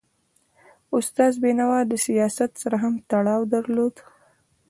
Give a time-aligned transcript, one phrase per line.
[0.97, 3.95] استاد بینوا د سیاست سره هم تړاو درلود.